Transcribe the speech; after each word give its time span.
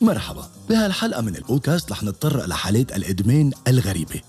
مرحبا 0.00 0.48
بهالحلقة 0.68 1.20
من 1.22 1.36
البودكاست 1.36 1.92
رح 1.92 2.02
نتطرق 2.02 2.44
لحالات 2.46 2.96
الإدمان 2.96 3.52
الغريبة. 3.68 4.20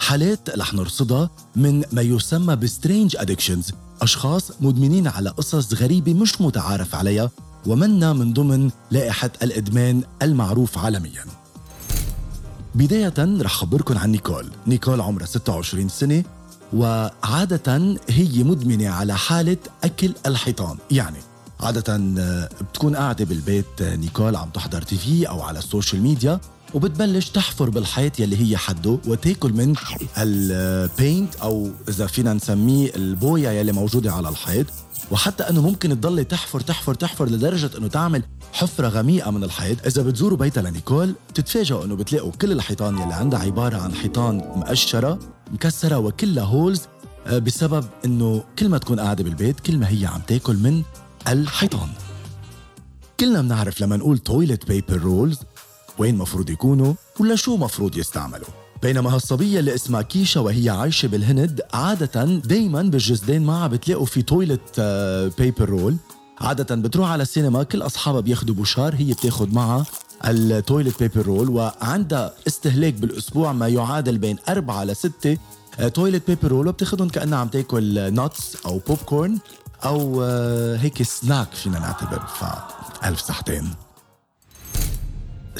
حالات 0.00 0.50
رح 0.58 0.74
نرصدها 0.74 1.30
من 1.56 1.84
ما 1.92 2.02
يسمى 2.02 2.56
ب 2.56 2.64
strange 2.64 3.16
addictions 3.16 3.72
أشخاص 4.02 4.52
مدمنين 4.60 5.08
على 5.08 5.30
قصص 5.30 5.74
غريبة 5.74 6.14
مش 6.14 6.40
متعارف 6.40 6.94
عليها 6.94 7.30
ومنا 7.66 8.12
من 8.12 8.32
ضمن 8.32 8.70
لائحة 8.90 9.30
الإدمان 9.42 10.02
المعروف 10.22 10.78
عالمياً. 10.78 11.24
بداية 12.74 13.14
رح 13.18 13.52
خبركن 13.52 13.96
عن 13.96 14.10
نيكول. 14.10 14.50
نيكول 14.66 15.00
عمرها 15.00 15.26
26 15.26 15.88
سنة 15.88 16.24
وعادة 16.72 17.96
هي 18.08 18.44
مدمنة 18.44 18.88
على 18.88 19.18
حالة 19.18 19.56
أكل 19.84 20.12
الحيطان. 20.26 20.76
يعني 20.90 21.18
عادة 21.60 21.94
آه، 22.18 22.48
بتكون 22.60 22.96
قاعدة 22.96 23.24
بالبيت 23.24 23.82
آه، 23.82 23.96
نيكول 23.96 24.36
عم 24.36 24.48
تحضر 24.48 24.82
TV 24.82 25.28
أو 25.28 25.42
على 25.42 25.58
ال 25.58 25.64
social 25.64 26.02
media 26.02 26.40
وبتبلش 26.74 27.30
تحفر 27.30 27.70
بالحيط 27.70 28.20
يلي 28.20 28.36
هي 28.36 28.56
حده 28.56 28.98
وتاكل 29.06 29.52
من 29.52 29.74
ال 30.18 30.38
paint 30.38 31.36
أو 31.36 31.70
إذا 31.88 32.06
فينا 32.06 32.34
نسميه 32.34 32.94
البويا 32.96 33.52
يلي 33.52 33.72
موجودة 33.72 34.12
على 34.12 34.28
الحيط. 34.28 34.66
وحتى 35.10 35.42
أنه 35.42 35.62
ممكن 35.62 35.88
تضلي 36.00 36.24
تحفر 36.24 36.60
تحفر 36.60 36.94
تحفر 36.94 37.28
لدرجة 37.28 37.70
أنه 37.78 37.88
تعمل 37.88 38.22
حفرة 38.52 38.88
غميقة 38.88 39.30
من 39.30 39.44
الحيط. 39.44 39.86
إذا 39.86 40.02
بتزوروا 40.02 40.38
بيتها 40.38 40.62
لنيكول 40.62 41.14
بتتفاجئوا 41.30 41.84
أنه 41.84 41.96
بتلاقوا 41.96 42.32
كل 42.32 42.52
الحيطان 42.52 42.98
يلي 42.98 43.14
عندها 43.14 43.40
عبارة 43.40 43.76
عن 43.76 43.94
حيطان 43.94 44.36
مقشرة 44.36 45.18
مكسرة 45.52 45.98
وكلها 45.98 46.44
holes 46.44 46.82
آه، 47.26 47.38
بسبب 47.38 47.84
أنه 48.04 48.44
كل 48.58 48.68
ما 48.68 48.78
تكون 48.78 49.00
قاعدة 49.00 49.24
بالبيت 49.24 49.60
كل 49.60 49.78
ما 49.78 49.88
هي 49.88 50.06
عم 50.06 50.20
تاكل 50.20 50.56
من 50.56 50.82
الحيطان. 51.28 51.88
كلنا 53.20 53.42
بنعرف 53.42 53.80
لما 53.80 53.96
نقول 53.96 54.18
toilet 54.18 54.66
paper 54.66 54.98
rolls 54.98 55.38
وين 55.98 56.16
مفروض 56.16 56.50
يكونوا 56.50 56.94
ولا 57.20 57.36
شو 57.36 57.56
مفروض 57.56 57.96
يستعملوا. 57.96 58.48
بينما 58.82 59.14
هالصبية 59.14 59.60
اللي 59.60 59.74
اسمها 59.74 60.02
كيشا 60.02 60.40
وهي 60.40 60.70
عايشة 60.70 61.08
بالهند 61.08 61.60
عادة 61.74 62.24
دايما 62.24 62.82
بالجزدين 62.82 63.42
معها 63.42 63.66
بتلاقوا 63.66 64.06
في 64.06 64.22
toilet 64.22 64.80
paper 65.38 65.68
roll 65.68 65.96
عادة 66.40 66.74
بتروح 66.74 67.10
على 67.10 67.22
السينما 67.22 67.62
كل 67.62 67.82
أصحابها 67.82 68.20
بياخدوا 68.20 68.54
بوشار 68.54 68.94
هي 68.94 69.12
بتاخد 69.12 69.52
معها 69.54 69.86
ال 70.24 70.35
toilet 70.35 71.02
paper 71.02 71.26
roll 71.26 71.48
وعندها 71.50 72.32
استهلاك 72.46 72.94
بالأسبوع 72.94 73.52
ما 73.52 73.68
يعادل 73.68 74.18
بين 74.18 74.36
أربعة 74.48 74.84
لستة 74.84 75.36
toilet 75.94 76.26
paper 76.30 76.48
roll 76.48 76.68
وبتاخدهم 76.68 77.08
كأنها 77.08 77.38
عم 77.38 77.48
تاكل 77.48 78.14
nuts 78.14 78.56
أو 78.66 78.78
بوب 78.78 78.98
كورن 78.98 79.38
أو 79.84 80.22
آه، 80.22 80.76
هيك 80.76 81.02
سناك 81.02 81.54
فينا 81.54 81.78
نعتبر 81.78 82.22
فألف 82.40 83.20
صحتين 83.20 83.70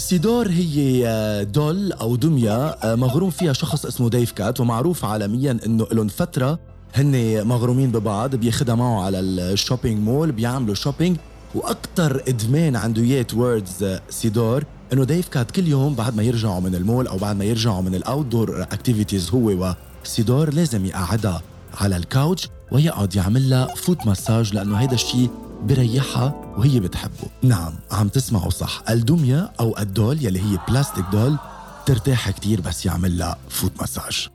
سيدور 0.09 0.49
هي 0.49 1.09
آه، 1.09 1.43
doll 1.43 1.93
أو 1.93 2.17
دمية 2.17 2.67
آه، 2.67 2.95
مغروم 2.95 3.31
فيها 3.31 3.53
شخص 3.53 3.87
اسمه 3.87 4.09
ديف 4.09 4.33
كات 4.33 4.61
ومعروف 4.61 5.05
عالمياً 5.05 5.59
إنه 5.67 5.87
لهم 5.93 6.09
فترة 6.09 6.59
هن 6.95 7.47
مغرومين 7.47 7.93
ببعض 7.93 8.37
بياخدها 8.37 8.75
معه 8.75 9.03
على 9.03 9.21
ال 9.21 9.30
shopping 9.30 9.99
mall 9.99 10.33
بيعملوا 10.33 10.75
shopping 10.75 11.17
وأكثر 11.55 12.23
إدمان 12.29 12.77
عنده 12.77 13.03
إياه 13.03 13.23
towards 13.23 13.83
آه، 13.83 14.01
سيدور 14.11 14.65
إنه 14.93 15.05
ديف 15.05 15.29
كات 15.29 15.51
كل 15.51 15.69
يوم 15.69 15.95
بعد 15.95 16.17
ما 16.17 16.23
يرجعوا 16.23 16.61
من 16.61 16.75
المول 16.75 17.07
أو 17.07 17.17
بعد 17.19 17.37
ما 17.37 17.45
يرجعوا 17.45 17.83
من 17.83 17.95
ال 17.95 18.27
outdoor 18.27 18.63
activities 18.63 19.31
هو 19.31 19.75
وسيدور 20.05 20.55
لازم 20.55 20.87
يقعدها 20.87 21.43
على 21.81 21.97
ال 21.97 22.06
couch 22.06 22.49
ويقعد 22.73 23.17
يعمل 23.17 23.51
لها 23.51 23.75
foot 23.75 24.07
massage 24.07 24.55
لأنه 24.55 24.77
هيدا 24.77 24.95
الشيء 24.95 25.31
بريحها 25.63 26.55
وهي 26.57 26.81
بتحبه. 26.81 27.29
نعم 27.43 27.73
عم 27.91 28.09
تسمعوا 28.09 28.51
صح. 28.51 28.83
الدمية 28.91 29.53
أو 29.61 29.79
ال 29.79 29.88
doll 29.88 30.25
يلي 30.25 30.41
هي 30.41 30.59
plastic 30.69 31.05
doll 31.13 31.37
ترتاح 31.87 32.31
كتير 32.31 32.61
بس 32.61 32.87
يعمل 32.87 33.19
لها 33.19 33.37
foot 33.49 33.73
massage 33.83 34.29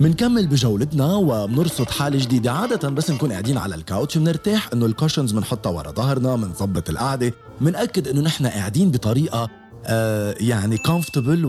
منكمل 0.00 0.46
بجولتنا 0.46 1.14
وبنرصد 1.14 1.90
حالة 1.90 2.18
جديدة. 2.18 2.52
عادة 2.52 2.88
بس 2.88 3.10
نكون 3.10 3.32
قاعدين 3.32 3.58
على 3.58 3.74
ال 3.74 3.81
couch 3.81 4.18
بنرتاح 4.18 4.68
إنه 4.72 4.86
ال 4.86 4.91
cushions 4.91 5.32
بنحطها 5.32 5.70
ورا 5.70 5.90
ظهرنا 5.90 6.36
بنظبط 6.36 6.90
القعدة. 6.90 7.32
بنأكد 7.60 8.08
إنه 8.08 8.20
نحن 8.20 8.46
قاعدين 8.46 8.90
بطريقة 8.90 9.48
آه 9.86 10.34
يعني 10.40 10.78
comfortable 10.78 11.44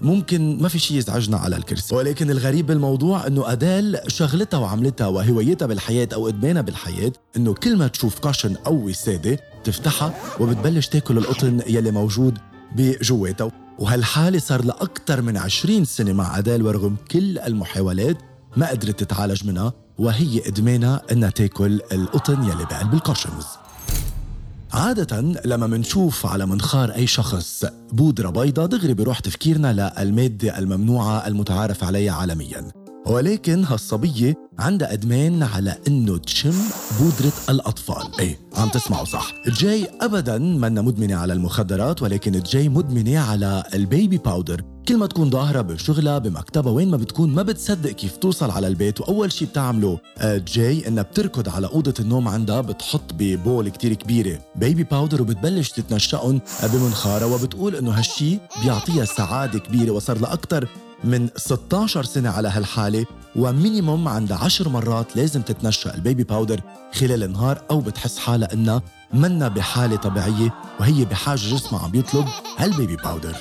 ممكن 0.00 0.62
ما 0.62 0.68
في 0.68 0.78
شيء 0.78 0.96
يزعجنا 0.96 1.36
على 1.36 1.56
الكرسي. 1.56 1.94
ولكن 1.94 2.30
الغريب 2.30 2.66
بالموضوع 2.66 3.26
إنه 3.26 3.52
أديل 3.52 3.98
شغلتها 4.06 4.58
وعملتها 4.58 5.06
وهوايتها 5.06 5.66
بالحياة 5.66 6.08
أو 6.14 6.28
إدمانها 6.28 6.62
بالحياة 6.62 7.12
إنه 7.36 7.54
كل 7.54 7.76
ما 7.76 7.88
تشوف 7.88 8.18
cushion 8.18 8.56
أو 8.66 8.74
وسادة 8.74 9.40
تفتحها 9.64 10.14
وبتبلش 10.40 10.86
تاكل 10.88 11.18
القطن 11.18 11.62
يلي 11.66 11.90
موجود 11.90 12.38
بجواتها. 12.76 13.52
وهالحالة 13.78 14.38
صار 14.38 14.64
لها 14.64 14.76
أكثر 14.80 15.22
من 15.22 15.36
20 15.36 15.84
سنة 15.84 16.12
مع 16.12 16.38
أديل 16.38 16.62
ورغم 16.62 16.96
كل 17.10 17.38
المحاولات 17.38 18.18
ما 18.56 18.70
قدرت 18.70 19.00
تتعالج 19.00 19.46
منها 19.46 19.72
وهي 19.98 20.48
إدمانها 20.48 21.02
إنها 21.12 21.30
تاكل 21.30 21.80
القطن 21.92 22.42
يلي 22.42 22.64
بقلب 22.64 22.94
ال 22.94 22.99
cushions. 22.99 23.46
عادة 24.72 25.40
لما 25.44 25.66
منشوف 25.66 26.26
على 26.26 26.46
منخار 26.46 26.94
أي 26.94 27.06
شخص 27.06 27.64
بودرة 27.92 28.30
بيضة 28.30 28.66
دغري 28.66 28.94
بيروح 28.94 29.18
تفكيرنا 29.18 29.92
للمادة 29.98 30.58
الممنوعة 30.58 31.26
المتعارف 31.26 31.84
عليها 31.84 32.12
عالمياً. 32.12 32.85
ولكن 33.06 33.64
هالصبية 33.64 34.34
عندها 34.58 34.92
إدمان 34.92 35.42
على 35.42 35.78
إنه 35.88 36.18
تشم 36.18 36.54
بودرة 37.00 37.32
الأطفال. 37.48 38.20
إيه 38.20 38.38
عم 38.56 38.68
تسمعوا 38.68 39.04
صح. 39.04 39.32
جاي 39.46 39.88
أبدا 40.00 40.38
منا 40.38 40.82
مدمنة 40.82 41.16
على 41.16 41.32
المخدرات 41.32 42.02
ولكن 42.02 42.32
جاي 42.32 42.68
مدمنة 42.68 43.18
على 43.18 43.62
ال 43.74 43.83
baby 43.83 44.18
powder. 44.18 44.62
كل 44.88 44.96
ما 44.96 45.06
تكون 45.06 45.30
ظاهرة 45.30 45.60
بشغلها 45.60 46.18
بمكتبها 46.18 46.72
وين 46.72 46.90
ما 46.90 46.96
بتكون 46.96 47.30
ما 47.34 47.42
بتصدق 47.42 47.90
كيف 47.90 48.16
توصل 48.16 48.50
على 48.50 48.66
البيت. 48.66 49.00
وأول 49.00 49.32
شي 49.32 49.44
بتعمله 49.44 49.98
آه، 50.18 50.42
جاي 50.48 50.88
إنها 50.88 51.02
بتركض 51.02 51.48
على 51.48 51.66
أوضة 51.66 51.94
النوم 52.00 52.28
عندها 52.28 52.60
بتحط 52.60 53.12
ب 53.12 53.23
bowl 53.23 53.68
كتير 53.68 53.94
كبيرة 53.94 54.38
baby 54.56 54.84
powder 54.84 55.22
وبتبلش 55.22 55.70
تتنشأهم 55.70 56.40
بمنخارها 56.62 57.26
وبتقول 57.26 57.76
إنه 57.76 57.90
هالشي 57.90 58.38
بيعطيها 58.62 59.04
سعادة 59.04 59.58
كبيرة 59.58 59.90
وصار 59.90 60.18
لها 60.18 60.32
أكتر 60.32 60.68
من 61.04 61.28
16 61.36 62.04
سنة 62.04 62.30
على 62.30 62.48
هالحالة 62.48 63.06
و 63.36 63.45
minimum 63.45 64.08
عند 64.08 64.32
10 64.32 64.68
مرات 64.68 65.16
لازم 65.16 65.42
تتنشأ 65.42 65.94
ال 65.94 66.00
baby 66.00 66.24
powder 66.24 66.60
خلال 66.92 67.22
النهار 67.22 67.62
أو 67.70 67.80
بتحس 67.80 68.18
حالها 68.18 68.52
إنها 68.52 68.82
منا 69.14 69.48
بحالة 69.48 69.96
طبيعية 69.96 70.54
وهي 70.80 71.04
بحاجة 71.04 71.38
جسمها 71.38 71.80
عم 71.84 71.94
يطلب 71.94 72.26
هال 72.58 72.71
baby 72.71 72.96
powder. 72.96 73.36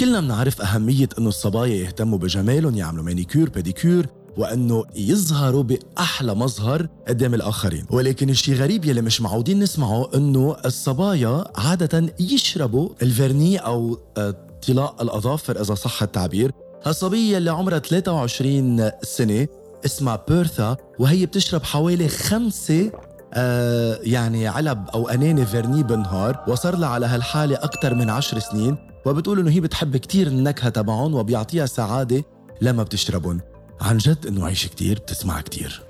كلنا 0.00 0.20
بنعرف 0.20 0.60
أهمية 0.62 1.08
إنه 1.18 1.28
الصبايا 1.28 1.74
يهتموا 1.74 2.18
بجمالهم 2.18 2.74
يعملوا 2.74 3.04
manicure 3.04 3.48
pedicure 3.48 4.06
وإنه 4.36 4.84
يظهروا 4.96 5.62
بأحلى 5.62 6.34
مظهر 6.34 6.88
قدام 7.08 7.34
الآخرين. 7.34 7.86
ولكن 7.90 8.30
الشيء 8.30 8.54
غريب 8.54 8.84
يلي 8.84 9.02
مش 9.02 9.20
معودين 9.20 9.58
نسمعه 9.58 10.10
إنه 10.14 10.56
الصبايا 10.64 11.44
عادة 11.56 12.14
يشربوا 12.20 12.88
ال 13.02 13.10
vernis 13.10 13.58
أو 13.58 13.98
آه، 14.16 14.49
طلاء 14.68 14.94
الأظافر 15.02 15.60
إذا 15.60 15.74
صح 15.74 16.02
التعبير. 16.02 16.52
هالصبية 16.86 17.38
اللي 17.38 17.50
عمرها 17.50 17.78
23 17.78 18.90
سنة 19.02 19.46
اسمها 19.84 20.24
بيرثا 20.28 20.76
وهي 20.98 21.26
بتشرب 21.26 21.62
حوالي 21.64 22.08
خمسة 22.08 22.90
آه 23.34 23.98
يعني 24.02 24.48
علب 24.48 24.88
أو 24.94 25.08
أنانة 25.08 25.44
فيرني 25.44 25.82
بالنهار 25.82 26.44
وصار 26.48 26.76
لها 26.76 26.88
على 26.88 27.06
هالحالة 27.06 27.56
أكثر 27.56 27.94
من 27.94 28.10
عشر 28.10 28.38
سنين 28.38 28.76
وبتقول 29.06 29.38
إنه 29.40 29.50
هي 29.50 29.60
بتحب 29.60 29.96
كتير 29.96 30.26
النكهة 30.26 30.68
تبعهم 30.68 31.14
وبيعطيها 31.14 31.66
سعادة 31.66 32.24
لما 32.60 32.82
بتشربهم. 32.82 33.40
عن 33.80 33.98
جد 33.98 34.26
إنه 34.26 34.44
عايشة 34.44 34.68
كتير 34.68 34.98
بتسمع 34.98 35.40
كتير. 35.40 35.82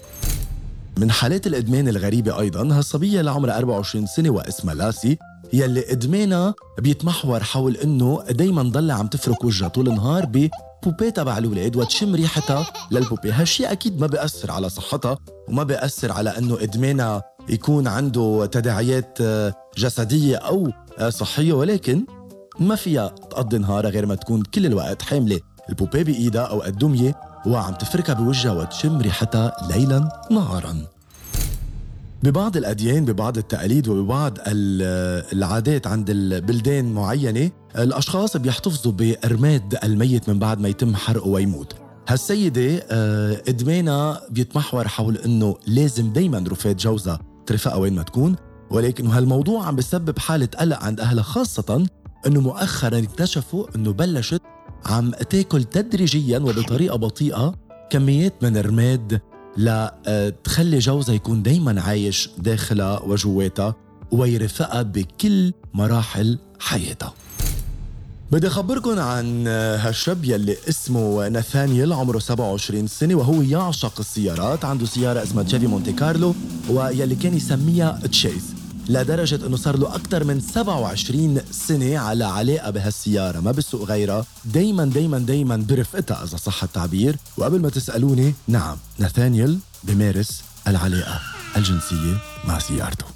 من 0.99 1.11
حالات 1.11 1.47
الإدمان 1.47 1.89
الغريبة 1.89 2.41
أيضا 2.41 2.79
هالصبية 2.79 3.21
اللي 3.21 3.31
عمرها 3.31 3.59
24 3.59 4.06
سنة 4.06 4.31
واسمها 4.31 4.75
لاسي 4.75 5.19
يلي 5.52 5.93
ادمانها 5.93 6.55
بيتمحور 6.79 7.43
حول 7.43 7.76
إنه 7.76 8.25
دايما 8.31 8.62
ضل 8.62 8.91
عم 8.91 9.06
تفرك 9.06 9.44
وجهها 9.44 9.69
طول 9.69 9.88
النهار 9.88 10.26
ببوبي 10.26 11.11
تبع 11.11 11.38
الاولاد 11.38 11.76
وتشم 11.76 12.14
ريحتها 12.14 12.67
للبوبي. 12.91 13.32
هالشيء 13.32 13.73
أكيد 13.73 14.00
ما 14.00 14.06
بيأثر 14.06 14.50
على 14.50 14.69
صحتها 14.69 15.19
وما 15.49 15.62
بيأثر 15.62 16.12
على 16.12 16.38
إنه 16.38 16.55
ادمانها 16.61 17.23
يكون 17.49 17.88
عنده 17.88 18.49
تداعيات 18.52 19.19
آه، 19.20 19.55
جسدية 19.79 20.37
أو 20.37 20.70
آه، 20.99 21.11
صحية. 21.11 21.53
ولكن 21.53 22.05
ما 22.61 22.75
فيها 22.75 23.08
تقضي 23.08 23.58
نهارها 23.58 23.91
غير 23.91 24.06
ما 24.06 24.14
تكون 24.14 24.43
كل 24.43 24.67
الوقت 24.67 25.03
حاملة. 25.03 25.41
البوبي 25.69 26.05
بإيدها 26.05 26.43
أو 26.43 26.64
الدمية 26.64 27.20
وعم 27.46 27.75
تفركها 27.75 28.12
بوجهها 28.12 28.53
وتشم 28.53 28.99
ريحتها 28.99 29.56
ليلا 29.70 30.26
نهارا. 30.31 30.87
ببعض 32.22 32.56
الأديان 32.56 33.05
ببعض 33.05 33.38
التقاليد 33.38 33.88
وببعض 33.88 34.38
العادات 35.32 35.87
عند 35.87 36.11
البلدان 36.11 36.93
معينة 36.93 37.50
الأشخاص 37.78 38.37
بيحتفظوا 38.37 38.93
بأرماد 38.93 39.78
الميت 39.84 40.28
من 40.28 40.38
بعد 40.38 40.61
ما 40.61 40.69
يتم 40.69 40.96
حرقه 40.96 41.28
ويموت. 41.28 41.75
هالسيدة 42.08 42.87
آه، 42.90 43.43
إدمانها 43.49 44.20
بيتمحور 44.31 44.88
حول 44.88 45.17
إنه 45.17 45.56
لازم 45.67 46.12
دايما 46.12 46.44
رفات 46.49 46.81
جوزها 46.81 47.20
ترفقها 47.46 47.76
وين 47.76 47.94
ما 47.94 48.02
تكون 48.02 48.37
ولكن 48.70 49.06
هالموضوع 49.06 49.67
عم 49.67 49.76
بسبب 49.76 50.19
حالة 50.19 50.49
قلق 50.58 50.78
عند 50.82 51.00
أهلها 51.00 51.22
خاصة 51.22 51.87
إنه 52.26 52.40
مؤخرا 52.40 52.99
اكتشفوا 52.99 53.67
إنه 53.76 53.93
بلشت 53.93 54.43
عم 54.87 55.11
تاكل 55.11 55.64
تدريجيا 55.64 56.38
وبطريقة 56.38 56.96
بطيئة 56.96 57.55
كميات 57.90 58.34
من 58.43 58.56
الرماد 58.56 59.20
لتخلي 59.56 60.79
جوزها 60.79 61.14
يكون 61.14 61.43
دايما 61.43 61.82
عايش 61.82 62.31
داخلها 62.38 63.00
وجواتها 63.00 63.75
ويرفقها 64.12 64.82
بكل 64.82 65.52
مراحل 65.75 66.38
حياتها 66.58 67.14
بدي 68.32 68.47
أخبركم 68.47 68.99
عن 68.99 69.47
هالشاب 69.49 70.25
يلي 70.25 70.56
اسمه 70.69 71.29
ناثانيال 71.29 71.93
عمره 71.93 72.19
27 72.19 72.87
سنة 72.87 73.14
وهو 73.14 73.43
يعشق 73.43 74.00
السيارات 74.00 74.64
عنده 74.64 74.87
سيارة 74.87 75.23
اسمها 75.23 75.43
تشيفي 75.43 75.67
مونتي 75.67 75.93
كارلو 75.93 76.35
ويلي 76.69 77.14
كان 77.14 77.37
يسميها 77.37 78.00
تشيز. 78.12 78.60
لدرجة 78.91 79.47
أنه 79.47 79.57
صار 79.57 79.77
له 79.79 79.95
أكثر 79.95 80.25
من 80.25 80.41
27 80.41 81.41
سنة 81.51 81.99
على 81.99 82.25
علاقة 82.25 82.71
بهالسيارة. 82.71 83.41
ما 83.41 83.53
بسوق 83.53 83.83
غيرها. 83.83 84.27
دايما 84.45 84.85
دايما 84.85 85.19
دايما 85.19 85.57
برفقتها 85.57 86.25
إذا 86.25 86.37
صح 86.37 86.63
التعبير. 86.63 87.17
وقبل 87.37 87.61
ما 87.61 87.71
تسألوني 87.71 88.35
نعم 88.49 88.77
ناثانيال 88.99 89.59
بمارس 89.85 90.43
العلاقة 90.69 91.21
الجنسية 91.57 92.17
مع 92.45 92.59
سيارته. 92.59 93.07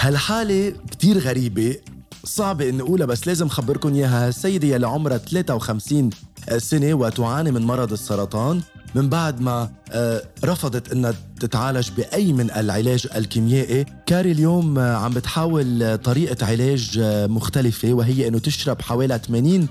هالحالة 0.00 0.72
كتير 0.90 1.18
غريبة. 1.18 1.76
صعبة 2.24 2.68
إني 2.68 2.82
أقولها 2.82 3.06
بس 3.06 3.26
لازم 3.26 3.48
خبركم 3.48 3.94
إياها. 3.94 4.28
السيدة 4.28 4.68
يلي 4.68 4.86
عمرها 4.86 5.18
53 5.18 6.10
سنة 6.58 6.94
وتعاني 6.94 7.50
من 7.50 7.62
مرض 7.62 7.92
السرطان. 7.92 8.62
من 8.94 9.08
بعد 9.08 9.40
ما 9.40 9.70
آه، 9.92 10.22
رفضت 10.44 10.92
إنها 10.92 11.14
تتعالج 11.40 11.90
بأي 11.90 12.32
من 12.32 12.50
العلاج 12.50 13.06
الكيميائي. 13.16 13.86
كاري 14.06 14.32
اليوم 14.32 14.78
آه، 14.78 14.96
عم 14.96 15.12
بتحاول 15.12 15.98
طريقة 15.98 16.46
علاج 16.46 16.98
آه، 17.02 17.26
مختلفة 17.26 17.92
وهي 17.92 18.28
إنه 18.28 18.38
تشرب 18.38 18.82
حوالي 18.82 19.18
80 19.18 19.68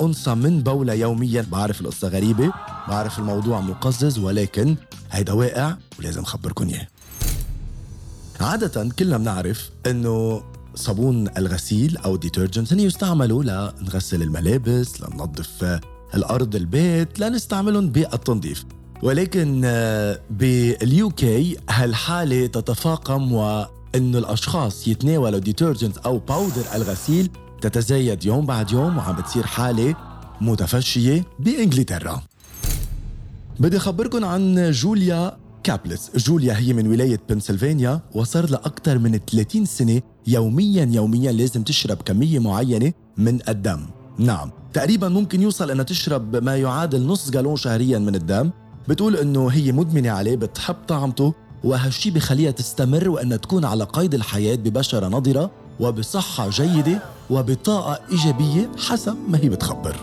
أنصة 0.00 0.34
من 0.34 0.62
بولة 0.62 0.92
يوميا. 0.92 1.46
بعرف 1.52 1.80
القصة 1.80 2.08
غريبة 2.08 2.52
بعرف 2.88 3.18
الموضوع 3.18 3.60
مقزز 3.60 4.18
ولكن 4.18 4.76
هيدا 5.10 5.32
واقع 5.32 5.76
ولازم 5.98 6.24
خبركم 6.24 6.68
إياه. 6.68 6.88
عادة 8.40 8.88
كلنا 8.98 9.18
بنعرف 9.18 9.70
إنه 9.86 10.42
صابون 10.74 11.28
الغسيل 11.36 11.96
أو 11.96 12.14
ال 12.14 12.20
detergent 12.20 12.72
هن 12.72 12.80
يستعملوا 12.80 13.44
لنغسل 13.44 14.22
الملابس 14.22 15.00
لننظف 15.00 15.80
الأرض 16.14 16.56
البيت 16.56 17.20
لنستعملهم 17.20 17.88
بالتنظيف. 17.88 18.64
ولكن 19.02 19.62
آه، 19.64 20.20
بال 20.30 21.10
UK 21.10 21.56
هالحالة 21.70 22.46
تتفاقم 22.46 23.32
وإنه 23.32 24.18
الأشخاص 24.18 24.88
يتناولوا 24.88 25.38
detergent 25.38 25.98
أو 25.98 26.18
powder 26.18 26.62
الغسيل 26.74 27.30
تتزايد 27.60 28.24
يوم 28.24 28.46
بعد 28.46 28.70
يوم 28.70 28.98
وعم 28.98 29.16
بتصير 29.16 29.46
حالة 29.46 29.94
متفشية 30.40 31.24
بإنجلترا. 31.40 32.22
بدي 33.60 33.76
اخبركم 33.76 34.24
عن 34.24 34.70
جوليا 34.70 35.36
كابلس. 35.62 36.10
جوليا 36.16 36.58
هي 36.58 36.72
من 36.72 36.86
ولاية 36.86 37.20
بنسلفانيا 37.28 38.00
وصار 38.14 38.50
لها 38.50 38.60
أكثر 38.64 38.98
من 38.98 39.20
30 39.32 39.64
سنة 39.64 40.02
يوميا 40.26 40.88
يوميا 40.92 41.32
لازم 41.32 41.62
تشرب 41.62 41.96
كمية 41.96 42.38
معينة 42.38 42.92
من 43.16 43.38
الدم. 43.48 43.80
نعم. 44.18 44.50
تقريبا 44.72 45.08
ممكن 45.08 45.42
يوصل 45.42 45.70
انها 45.70 45.84
تشرب 45.84 46.36
ما 46.36 46.56
يعادل 46.56 47.06
نص 47.06 47.30
جالون 47.30 47.56
شهريا 47.56 47.98
من 47.98 48.14
الدم. 48.14 48.50
بتقول 48.88 49.16
إنه 49.16 49.48
هي 49.48 49.72
مدمنة 49.72 50.10
عليه 50.10 50.36
بتحب 50.36 50.76
طعمته 50.88 51.34
وهالشي 51.64 52.10
بخليها 52.10 52.50
تستمر 52.50 53.08
وانها 53.08 53.36
تكون 53.36 53.64
على 53.64 53.84
قيد 53.84 54.14
الحياة 54.14 54.56
ببشرة 54.56 55.08
نضره 55.08 55.50
وبصحة 55.80 56.50
جيدة 56.50 57.02
وبطاقة 57.30 58.00
إيجابية 58.12 58.70
حسب 58.78 59.16
ما 59.28 59.38
هي 59.38 59.48
بتخبر. 59.48 59.96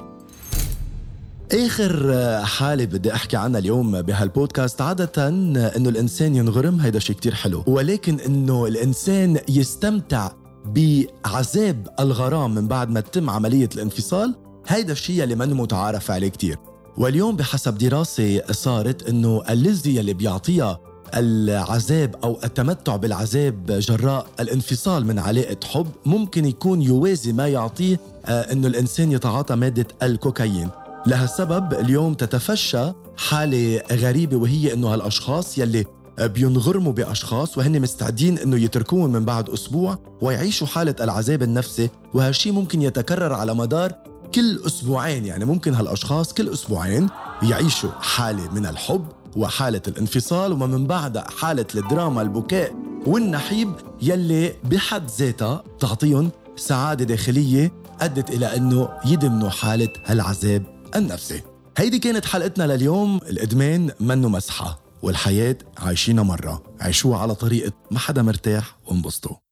آخر 1.54 2.14
حالة 2.46 2.86
بدي 2.86 3.14
أحكي 3.14 3.38
عنها 3.38 3.60
اليوم 3.60 4.02
بهالبودكاست 4.02 4.82
عادة 4.82 5.28
إنه 5.28 5.90
الإنسان 5.90 6.36
ينغرم 6.36 6.80
هيدا 6.80 7.00
شيء 7.00 7.16
كتير 7.16 7.34
حلو. 7.34 7.64
ولكن 7.68 8.20
إنه 8.20 8.66
الإنسان 8.66 9.38
يستمتع 9.50 10.32
بعذاب 10.66 11.88
الغرام 12.00 12.56
من 12.56 12.68
بعد 12.68 12.90
ما 12.90 13.00
تتم 13.00 13.30
عملية 13.30 13.70
الانفصال 13.76 14.36
هيدا 14.68 14.92
الشيء 14.92 15.24
اللي 15.24 15.36
منه 15.36 15.56
متعارف 15.56 16.12
عليه 16.12 16.28
كتير. 16.28 16.58
واليوم 16.98 17.36
بحسب 17.36 17.78
دراسة 17.78 18.42
صارت 18.52 19.10
إنه 19.10 19.42
اللذة 19.50 20.00
اللي 20.00 20.14
بيعطيها 20.14 20.80
العذاب 21.14 22.16
أو 22.24 22.40
التمتع 22.44 22.96
بالعذاب 22.96 23.66
جراء 23.66 24.26
الانفصال 24.40 25.06
من 25.06 25.20
علاقة 25.20 25.58
حب 25.66 25.88
ممكن 26.06 26.46
يكون 26.46 26.82
يوازي 26.82 27.34
ما 27.34 27.48
يعطيه 27.48 28.00
آه، 28.26 28.52
إنه 28.52 28.68
الإنسان 28.68 29.12
يتعاطى 29.12 29.56
مادة 29.56 29.88
الكوكايين. 30.04 30.70
لهالسبب 31.08 31.74
اليوم 31.74 32.14
تتفشى 32.14 32.92
حالة 33.18 33.82
غريبة 33.92 34.38
وهي 34.38 34.74
إنه 34.74 34.94
هالأشخاص 34.94 35.58
يلي 35.58 35.86
بينغرموا 36.20 36.94
بأشخاص 36.94 37.58
وهن 37.58 37.82
مستعدين 37.82 38.38
إنه 38.38 38.58
يتركوهم 38.58 39.12
من 39.12 39.26
بعد 39.26 39.50
أسبوع 39.50 39.98
ويعيشوا 40.22 40.68
حالة 40.68 40.96
العذاب 41.02 41.44
النفسي 41.44 41.90
وهالشي 42.14 42.52
ممكن 42.52 42.82
يتكرر 42.82 43.34
على 43.34 43.54
مدار 43.54 43.94
كل 44.36 44.62
أسبوعين. 44.66 45.26
يعني 45.26 45.46
ممكن 45.46 45.74
هالأشخاص 45.74 46.34
كل 46.34 46.50
أسبوعين 46.50 47.10
يعيشوا 47.44 47.92
حالة 48.02 48.52
من 48.52 48.66
الحب 48.66 49.06
وحالة 49.36 49.82
الانفصال 49.88 50.52
ومن 50.52 50.88
بعدها 50.88 51.28
حالة 51.40 51.66
الدراما 51.76 52.22
البكاء 52.22 52.76
والنحيب 53.06 53.72
يلي 54.02 54.56
بحد 54.64 55.10
ذاتها 55.20 55.64
تعطيهم 55.80 56.32
سعادة 56.56 57.06
داخلية 57.06 57.72
أدت 58.02 58.30
إلى 58.30 58.58
إنه 58.58 58.90
يدمنوا 59.06 59.50
حالة 59.50 59.90
هالعذاب 60.06 60.64
النفسي. 60.96 61.42
هيدي 61.78 62.00
كانت 62.00 62.26
حلقتنا 62.26 62.76
لليوم. 62.76 63.18
الإدمان 63.18 63.92
منه 64.00 64.30
مسحة. 64.30 64.85
والحياة 65.02 65.58
عايشينها 65.78 66.24
مرة. 66.24 66.64
عيشوها 66.82 67.20
على 67.20 67.36
طريقة 67.36 67.72
ما 67.92 68.00
حدا 68.00 68.22
مرتاح 68.22 68.78
وانبسطوا. 68.86 69.45